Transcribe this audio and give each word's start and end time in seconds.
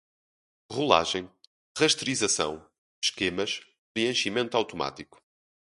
rolagem, 0.73 1.29
rasterização, 1.77 2.67
esquemas, 3.03 3.61
preenchimento 3.93 4.57
automático 4.57 5.21